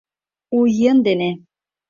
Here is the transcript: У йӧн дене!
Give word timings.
У 0.57 0.59
йӧн 0.77 0.97
дене! 1.07 1.29